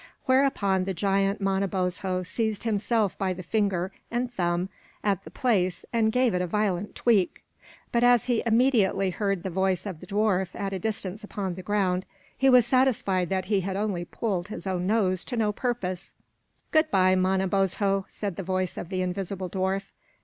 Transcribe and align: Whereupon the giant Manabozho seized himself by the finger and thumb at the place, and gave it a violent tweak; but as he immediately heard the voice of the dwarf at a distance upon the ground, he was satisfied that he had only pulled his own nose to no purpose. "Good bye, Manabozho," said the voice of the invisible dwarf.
Whereupon 0.25 0.85
the 0.85 0.95
giant 0.95 1.41
Manabozho 1.41 2.23
seized 2.23 2.63
himself 2.63 3.15
by 3.19 3.33
the 3.33 3.43
finger 3.43 3.91
and 4.09 4.33
thumb 4.33 4.69
at 5.03 5.23
the 5.25 5.29
place, 5.29 5.85
and 5.93 6.11
gave 6.11 6.33
it 6.33 6.41
a 6.41 6.47
violent 6.47 6.95
tweak; 6.95 7.43
but 7.91 8.03
as 8.03 8.25
he 8.25 8.41
immediately 8.47 9.11
heard 9.11 9.43
the 9.43 9.51
voice 9.51 9.85
of 9.85 9.99
the 9.99 10.07
dwarf 10.07 10.55
at 10.59 10.73
a 10.73 10.79
distance 10.79 11.23
upon 11.23 11.53
the 11.53 11.61
ground, 11.61 12.07
he 12.35 12.49
was 12.49 12.65
satisfied 12.65 13.29
that 13.29 13.45
he 13.45 13.61
had 13.61 13.75
only 13.77 14.03
pulled 14.03 14.47
his 14.47 14.65
own 14.65 14.87
nose 14.87 15.23
to 15.25 15.37
no 15.37 15.51
purpose. 15.51 16.13
"Good 16.71 16.89
bye, 16.89 17.13
Manabozho," 17.13 18.05
said 18.09 18.37
the 18.37 18.41
voice 18.41 18.77
of 18.79 18.89
the 18.89 19.03
invisible 19.03 19.51
dwarf. 19.51 19.91